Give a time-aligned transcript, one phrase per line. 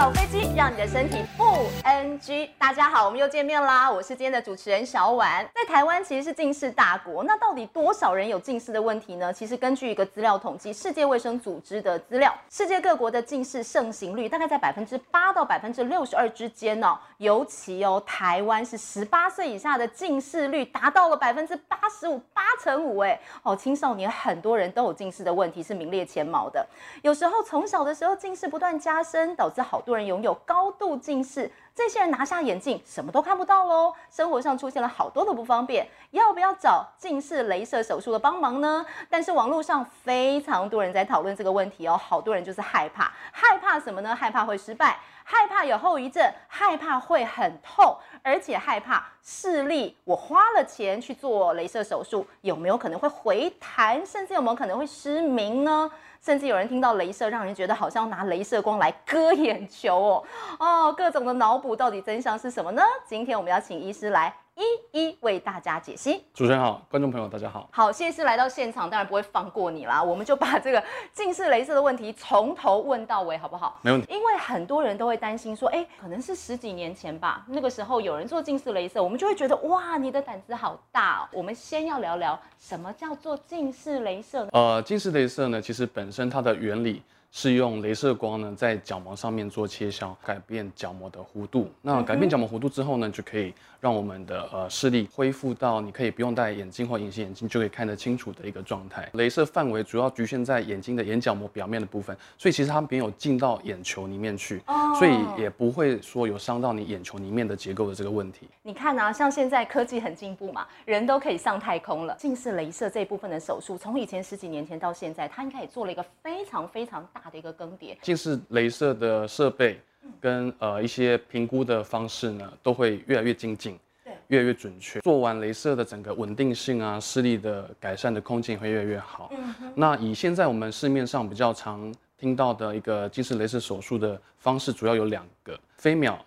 [0.00, 1.44] 小飞机，让你的身体不
[1.84, 2.48] NG。
[2.58, 3.90] 大家好，我们又见面啦！
[3.90, 5.46] 我是今天的主持人小婉。
[5.54, 9.30] 在台湾其实是近视大国，那到底多少人有近视的问题呢？
[9.30, 16.98] 其实根据一个资料统计，世界卫生组织的资料，世界各国的近视盛行率大概在百分之八到百分之六十二之间哦。
[17.18, 26.66] 尤其哦，台湾是十八岁以下的近视率达到了百分之八十五，八成五哎哦，青少年很多人都有近视的问题，是名列前茅的。
[27.02, 31.50] 有时候从小的时候近视不断加深，导致好多人拥有高度近视。
[31.74, 35.88] 这些人拿下眼镜，什么都看不到喽，生活上出现了好多的不方便。
[36.10, 38.84] 要不要找近视雷射手术的帮忙呢？
[39.08, 44.14] 但是网络上非常多人在讨论这个问题哦，好多人就是害怕，害怕什么呢？
[44.14, 49.96] 害怕会失败，害怕有后遗症，害怕会很痛，而且害怕视力。
[50.04, 55.90] 我花了钱去做雷射手术，有没有可能会回弹，甚至有没有可能会失明呢？
[56.20, 60.24] 甚至有人听到镭射，让人觉得好像拿镭射光来割眼球哦
[60.58, 62.82] 哦，各种的脑补，到底真相是什么呢？
[63.06, 64.34] 今天我们要请医师来。
[64.60, 66.22] 一一为大家解析。
[66.34, 67.66] 主持人好，观众朋友大家好。
[67.72, 70.02] 好，谢师来到现场，当然不会放过你啦。
[70.02, 70.82] 我们就把这个
[71.14, 73.80] 近视雷射的问题从头问到尾，好不好？
[73.82, 74.06] 没问题。
[74.12, 81.28] 因为很多人都会担心说，哎，可能是十几年前吧，那个时候有人做近视雷射，我们就会觉得哇，你的胆子好大哦。
[81.32, 84.46] 我们先要聊聊什么叫做近视雷射。
[84.52, 87.02] 呃，近视雷射呢，其实本身它的原理。
[87.32, 91.70] 是用镭射光呢，在角膜上面做切削，改变角膜的弧度。
[91.80, 99.08] 那改变角膜弧度之后呢，就可以让我们的呃视力恢复到你可以不用戴眼镜或隐形眼镜就可以看得清楚的一个状态。
[99.14, 104.60] 镭射范围主要局限在眼睛的眼角膜表面的部分，所以其实它没有进到眼球里面去，
[104.98, 108.48] 所以也不会说有伤到你眼球里面的结构的这个问题。
[108.62, 112.16] 你看啊，像现在科技很进步嘛，人都可以上太空了。
[112.18, 117.19] 近视镭射这一部分的手术，从以前十几年前到现在，它应该也做了一个非常非常大。
[117.22, 119.78] 大的一个更迭，近视雷射的设备
[120.18, 125.00] 跟呃一些评估的方式呢，都会越来越精进，对，越来越准确。
[125.00, 129.30] 做完雷射的整个稳定性啊，视力的改善的空间会越来越好。
[129.36, 129.72] 嗯。
[129.74, 136.18] 那以现在我们市面上比较常听到的一个近视雷射手术的方式，主要有两个：飞秒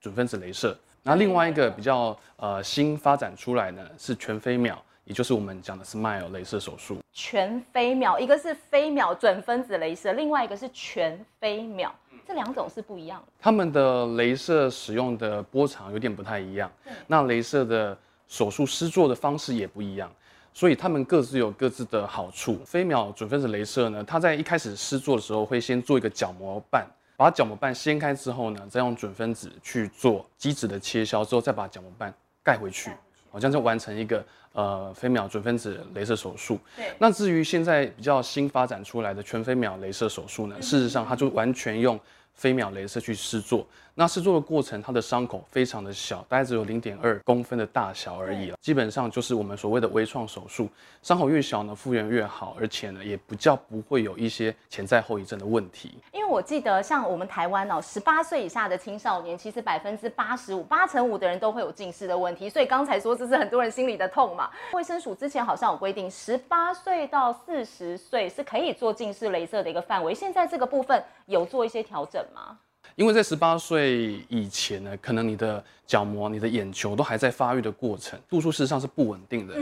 [0.00, 0.76] 准分子雷射。
[1.02, 4.80] 那另外一个比较呃新发展出来呢，是全飞秒。
[5.04, 11.94] 也就是我们讲的 SMILE 镭射手术，全飞秒，一个是飞秒准分子镭射，另外一个是全飞秒，
[12.26, 13.32] 这两种是不一样的。
[13.38, 16.70] 他们的镭射使用的波长有点不太一样，
[17.06, 17.96] 那镭射的
[18.26, 20.10] 手术施作的方式也不一样，
[20.54, 22.56] 所以他们各自有各自的好处。
[22.64, 26.86] 飞秒准分子镭射呢，它在一开始施作的时候会先做一个角膜瓣，
[27.16, 32.12] 把角膜瓣掀开之后呢，再用准分子去做基质的切削，之后再把角膜瓣
[32.42, 32.90] 盖回去。
[33.32, 36.58] 好像就完成一个呃飞秒准分子镭射手术。
[36.76, 36.92] 对。
[36.98, 41.98] 那至于现在比较新发展出来的全飞秒镭射手术呢，事实上它就完全用
[42.34, 43.66] 飞秒镭射去施作。
[43.94, 48.56] 那施作的过程，它的伤口非常的小，大概只有零点二公分的大小而已了。
[48.62, 50.66] 基本上就是我们所谓的微创手术，
[51.02, 55.98] 伤口越小呢，复原越好，而且呢，也不叫不会有一些潜在后遗症的问题。
[56.10, 62.48] 因为我记得，像我们台湾哦，十八岁以下的青少年，其实百分之八十五、八成五的人都会有近视的问题。
[62.48, 64.50] 所以刚才说这是很多人心里的痛嘛。
[64.72, 70.14] 卫生署之前好像有规定，十八岁到四十岁是可以做近视雷射的一个范围。
[70.14, 72.58] 现在这个部分有做一些调整吗？
[72.94, 79.54] 因为在十八岁以前呢，可能你的角膜、你的眼球都还在发育的过程，度数事实上是不稳定的。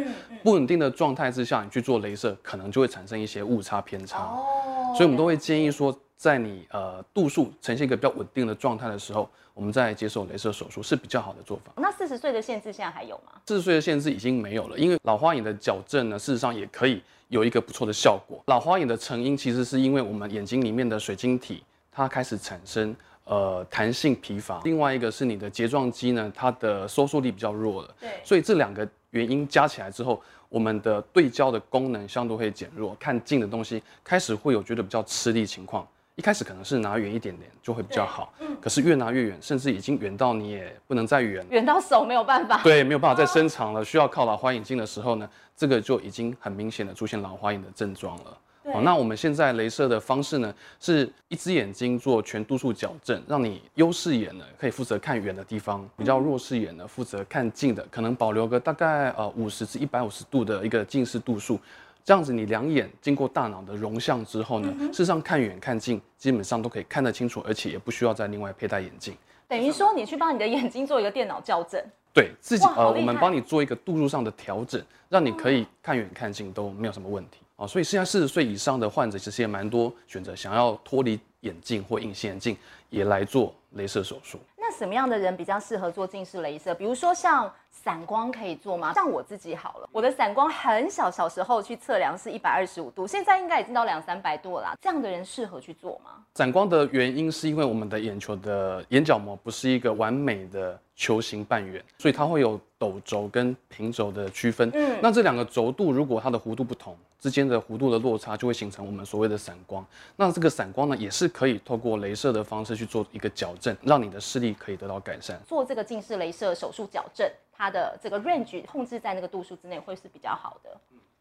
[0.42, 4.24] 不稳定的状态之下，你去做雷射，可能就会产生一些误差偏差。
[4.24, 4.94] 哦。
[4.96, 11.72] 所以我们都会建议说，在你呃度数呈现一个比较稳定的状态的时候，我们再接受雷射手术是比较好的做法。
[11.76, 13.40] 那四十岁的限制现在还有吗？
[13.46, 18.42] 四十岁的限制已经没有了，因为老花眼的矫正呢，事实上也可以有一个不错的效果。
[18.46, 21.62] 老花眼的成因其实是因为我们眼睛里面的水晶体
[21.92, 22.96] 它开始产生。
[23.24, 27.94] 呃，弹性疲乏，另外一个是你的睫状肌呢，它的收缩力比较弱了。
[28.00, 35.86] 对，所以这两个原因加起来之后，我们的对焦的功能相对会减弱，看近的东西开始会有觉得比较吃力情况。
[36.16, 48.36] 一开始可能是拿远一点点就会比较好，嗯，可是越拿越远，甚至已经远到你也不能再远，远到手没有办法，对，没有办法再伸长了，需要靠老花眼镜的时候呢，这个就已经很明显的出现老花眼的症状了。
[48.72, 61.58] 好，那我们现在镭射的方式呢，是一只眼睛做全度数矫正，让你优势眼呢可以负责看远的地方，比较弱视眼呢负责看近的，可能保留个大概呃五十至一百五十度的一个近视度数，
[62.04, 69.14] 这样子你两眼经过大脑的容像之后呢，事实上看远看近基本上都可以看得清楚，而且也不需要再另外佩戴眼镜。
[69.48, 71.82] 等于说你去帮你的眼睛做一个电脑校正，
[72.12, 77.38] 对自己呃我们帮你做一个度数上的调整，让你可以看远看近都没有什么问题。
[77.60, 82.56] 哦，所以现在四十岁以上的患者其实也蛮多选择，想要脱离眼镜或隐形眼镜，
[82.88, 84.40] 也来做雷射手术。
[84.56, 86.74] 那什么样的人比较适合做近视雷射？
[86.74, 88.94] 比如说像散光可以做吗？
[88.94, 94.74] 像我自己好了，我的散光很小，小时候去测量是一百二十五度，现在应该已经到两三百度了啦。
[94.80, 96.12] 这样的人适合去做吗？
[96.36, 104.70] 散光的原因是因为我们的眼球的眼角膜不是一个完美的球形半圆，所以它会有陡轴跟平轴的区分。
[104.74, 109.82] 嗯，那这两个轴度如果它的弧度不同，之间的弧度的落差就会形成我们所谓的散光。
[110.14, 115.40] 那这个散光呢，也是可以透过镭射的方式去做一个矫正，让你的视力可以得到改善。
[115.48, 120.70] 做这个近视镭射手术矫正，它的这个 range 控制在那个度数之内，会是比较好的。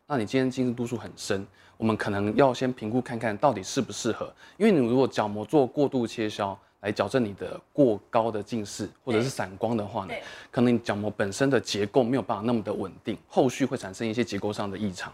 [0.06, 1.48] 那你今天近视度数很深，
[1.78, 4.30] 我们可能要先评估看看到底适不适合。
[4.58, 10.14] 因为你如果角膜做过度切削来矫正你的过高的近视或者是散光的话呢，
[10.50, 15.12] 可能你角膜本身的结构没有办法那么的稳定，后续会产生一些结构上的异常。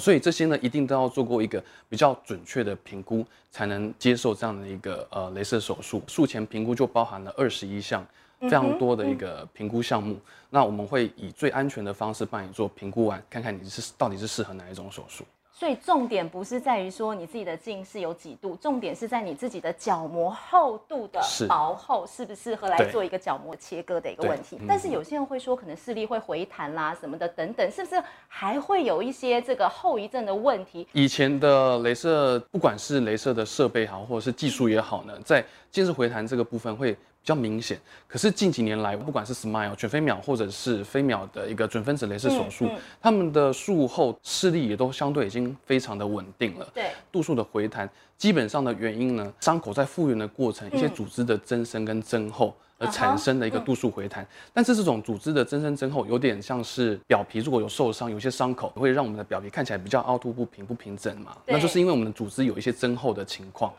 [0.00, 6.02] 所以这些呢，一定都要做过一个比较准确的评估，才能接受这样的一个呃镭射手术。
[6.08, 8.04] 术前评估就包含了二十一项，
[8.40, 10.18] 非常多的一个评估项目。
[10.50, 15.24] 那我们会以最安全的方式帮你做评估完，看看你是到底是适合哪一种手术。
[15.56, 24.58] 所以重点不是在于说你自己的近视有几度，重点是在你自己的角膜厚度的薄厚，适不适合来做一个角膜切割的一个问题。
[24.66, 30.84] 但是有些人会说，可能视力会回弹啦什么的等等，是不是还会有一些这个后遗症的问题？
[30.92, 36.96] 以前的镭射，不管是镭射的设备好，或者是技术也好呢，在近视回弹这个部分会。
[37.24, 46.68] 比较明显，可是近几年来，不管是 SMILE 全飞秒或者是飞秒的一个准分子雷射手术，嗯嗯、他们的术后视力也都相对已经非常的稳定了。
[46.74, 47.88] 对，度数的回弹，
[48.18, 52.54] 基本上的原因呢，伤口在复原的过程，一些组织的增生跟增厚。
[52.78, 63.72] 而产生的一个度数回弹，但是这种组织的增生增厚有点像是表皮如果有受伤，有些伤口会让我们的表皮看起来比较凹凸不平、不平整嘛，那就是因为我们的组织有一些增厚的情况。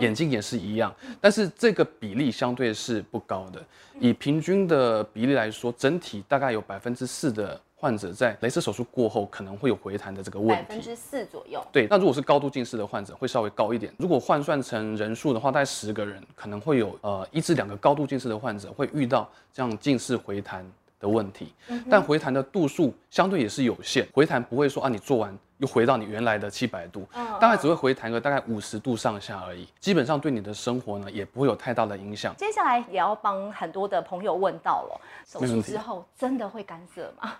[0.00, 3.62] 眼睛也是一样，但是这个比例相对是不高的，
[3.98, 7.60] 以平均的比例来说，整体大概有百分之四的。
[7.82, 11.60] 患者在雷射手术过后可能会有回弹的这个问题，百分之四左右。
[11.72, 13.92] 对，那如果是高度近视的患者会稍微高一点。
[13.98, 20.64] 如果换算成人数的话，大概十个人可能会有呃一至两个高度近视的患者会遇到这样近视回弹
[21.00, 21.52] 的问题。
[21.66, 29.66] 嗯、但回弹的度数相对也是有限，回弹不会说啊你做完又回到你原来的七百度，嗯、大概只会回弹个大概五十度上下而已。
[29.80, 32.32] 基本上对你的生活呢也不会有太大的影响。
[32.36, 37.32] 接下来也要帮很多的朋友问到了，手术之后真的会干涩吗？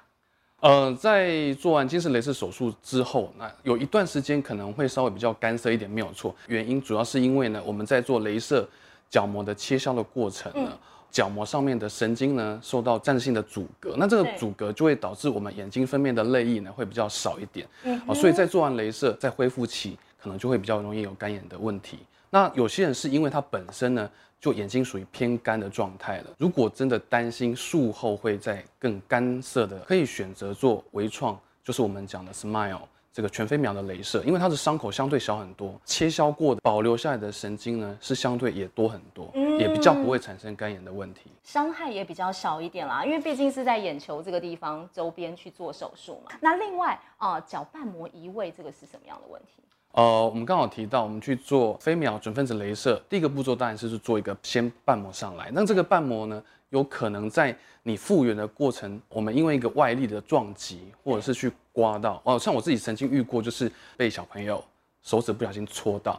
[0.62, 6.32] 呃，在做完近视雷射手术之后，那有一段时间可能会稍微比较干涩一点，没有错。
[6.46, 8.64] 原因主要是因为呢，我们在做雷射
[9.10, 10.72] 角膜的切削的过程呢，
[11.10, 17.66] 角膜上面的神经呢受到暂时性的阻隔，那这个阻隔就会导致我们眼睛分泌的泪液呢会比较少一点。
[18.06, 21.98] 啊，所以在做完雷射，在恢复期可能就会比较容易有干眼的问题。
[22.34, 26.30] 那有些人是因为他本身呢，就眼睛属于偏干的状态了。
[26.38, 32.80] 如果真的担心术后会再更干涩的，可以选择做微创，就是我们讲的 SMILE
[33.12, 43.04] 这个全飞秒的镭射，因为它的伤口相对小很多，切削过的保留下来的神经呢是相对也多很多，也比较不会产生干眼的问题，伤害也比较小一点啦。
[43.04, 46.32] 因为毕竟是在眼球这个地方周边去做手术嘛。
[46.40, 49.62] 那另外啊，角瓣膜移位这个是什么样的问题？
[49.92, 55.50] 呃，我们刚好提到，我们去做飞秒准分子雷射，第一个步骤当然是做一个先瓣膜上来。
[55.52, 64.64] 那这个瓣膜呢，有可能在你复原的过程，我们因为一个外力的撞击，或者是去刮到， 哦，像我自己曾经遇过，就是被小朋友
[65.02, 66.18] 手指不小心戳到，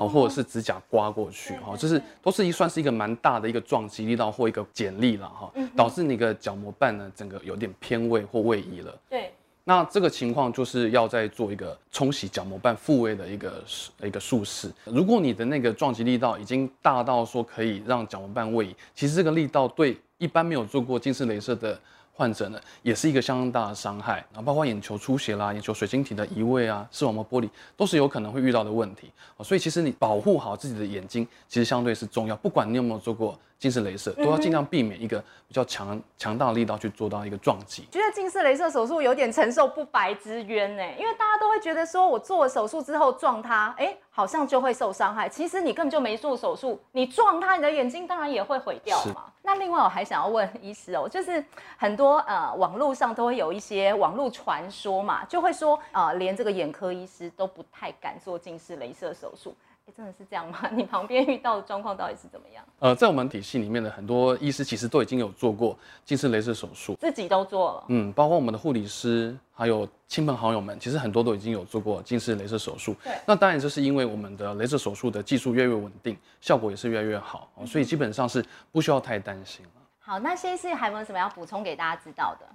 [0.00, 8.92] 哦，或者是指甲刮过去，哈，就是都是一算是一个蛮大的一个撞击力道或一个剪力了，哈，导致你个角膜瓣呢，整个有点偏位或位移了。
[9.08, 9.32] 对。
[9.64, 13.62] 那这个情况就是要再做一个冲洗角膜瓣复位的一个
[14.02, 14.68] 一个术式。
[14.84, 21.78] 如果你的那个撞击力道已经大到说可以让角膜瓣位移，其实这个力道对一般没有做过近视雷射的
[22.12, 24.16] 患者呢，也是一个相当大的伤害。
[24.32, 29.10] 然后包括眼球出血啦、眼球水晶体的移位啊、视网膜剥离，都是有可能会遇到的问题。
[29.44, 32.34] 所以其实你保护好自己的眼睛，其实相对是重要。
[32.34, 33.38] 不管你有没有做过。
[33.62, 37.86] 近视雷射都要尽量避免一个比较强强大的力道去做到一个撞击。
[37.92, 45.28] 觉得近视雷射手术有点承受不白之冤呢，因为大家都会觉得说，我做了手术之后撞它，哎，好像就会受伤害。
[45.28, 49.26] 其实你根本就没做手术，你撞它，你的眼睛当然也会毁掉嘛。
[49.42, 51.44] 那另外我还想要问医师哦，就是
[51.76, 59.54] 很多呃网络上都会有一些网络传说嘛，就会说呃连这个眼科医师都不太敢做近视雷射手术。
[59.86, 60.68] 欸，真的是这样吗？
[60.72, 62.64] 你旁边遇到的状况到底是怎么样？
[62.78, 67.84] 呃，在我们体系里面的很多医师其实都已经有做过近视雷射手术，自己都做了。
[67.88, 72.94] 嗯，包括我们的护理师，还有亲朋好友们，其实很多都已经有做过近视雷射手术。
[73.02, 79.81] 对，那当然这是因为我们的雷射手术的技术越来越稳定，效果也是越来越好，所以基本上是不需要太担心了。
[80.04, 82.46] 好，那谢医师还有没有什么要补充给大家知道的？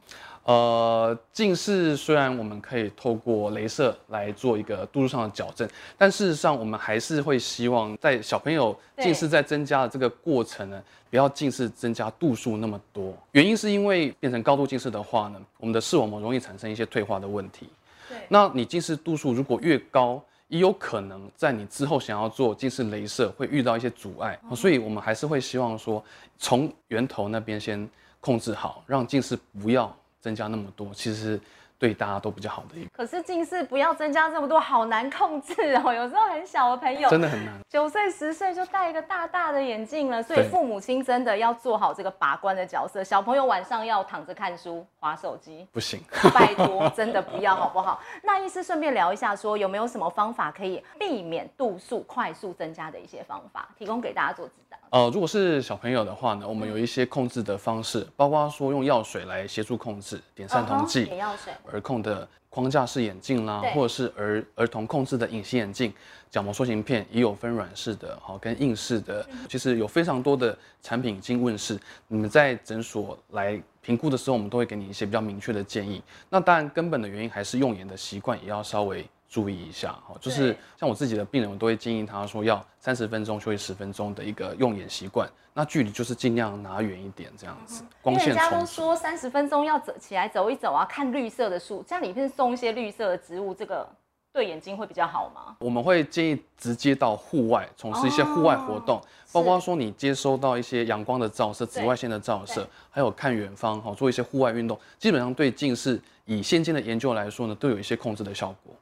[0.44, 13.14] 呃，近视虽然我们可以透过镭射来做一个度数上的矫正，但事实上我们还是会希望在小朋友近视在增加的这个过程呢，不要近视增加度数那么多。
[13.32, 17.70] 原因是因为变成高度近视的话呢，我们的视网膜容易产生一些退化的问题。
[18.10, 26.04] 对，那你近视度数如果越高，也有可能在你之后想要做近视雷射会遇到一些阻碍，所以我们还是会希望说，
[26.38, 27.90] 从源头那边先
[28.20, 30.94] 控制好，让近视不要增加那么多。
[30.94, 31.40] 其实。
[31.80, 35.54] 对大家都比较好的一个，可是近视不要增加这么多，好难控制
[35.84, 35.94] 哦。
[35.94, 43.04] 有时候很小的朋友真的很难，九岁十岁就戴一个大大的眼镜了，所以父母亲真的要做好这个把关的角色。
[43.04, 46.02] 小朋友晚上要躺着看书、划手机，不行，
[46.34, 48.02] 拜托，真的不要好不好？
[48.24, 54.77] 那医师顺便聊一下，说有没有什么方法可以避免度数快速增加的一些方法，提供给大家做指导。
[54.90, 61.52] 呃，如果是小朋友的话呢，我们有一些控制的方式，嗯、包括说用药水来协助控制，点散瞳剂，点药水。
[61.70, 65.94] 儿控的框架式眼镜啦，或者是儿儿童控制的隐形眼镜，
[66.32, 71.78] 角膜塑形片也有分软式的，好跟硬式的，其实有非常多的产品已经问世。
[72.08, 76.02] 你们在诊所来评估的时候，我们都会给你一些比较明确的建议。
[76.30, 85.30] 那当然，根本的原因还是用眼的习惯也要稍微注意一下，哈，就是像我自己的病人，我都会建议他说要三十分钟休息十分钟的一个用眼习惯。
[85.54, 87.84] 那距离就是尽量拿远一点，这样子。
[88.02, 88.28] 光线。
[88.30, 93.90] 人家都说三十分钟要走起来走一走啊，看绿色的树，家里面种一些绿色的植物，这个
[94.32, 95.56] 对眼睛会比较好吗？
[95.60, 99.02] 我们会建议直接到户外从事一些户外活动，
[99.34, 108.76] 包括说你接收到一些阳光的照射、紫外线的照射，还有看远方，哈，做一些户外运动，基本上对近视以现今的研究来说呢，都有一些控制的效果。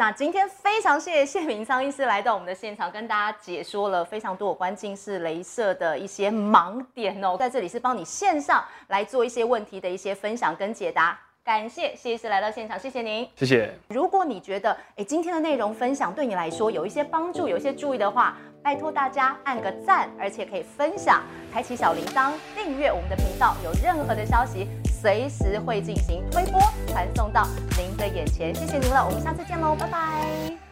[0.00, 7.36] 那今天非常谢谢谢明昌医师来到我们的现场，跟大家解说了非常多有关近视雷射的一些盲点哦。
[7.38, 11.20] 在这里是帮你线上来做一些问题的一些分享跟解答。
[11.44, 13.70] 感谢谢医师来到现场，谢谢您，谢谢。
[13.90, 24.66] 如果你觉得哎今天的内容分享对你来说有一些帮助，有一些注意的话，拜托大家按个赞，而且可以分享，开启小铃铛，订阅我们的频道，有任何的消息。
[25.00, 27.46] 随时会进行推播，传送到
[27.78, 28.54] 您的眼前。
[28.54, 30.69] 谢谢您了，我们下次见喽，拜拜。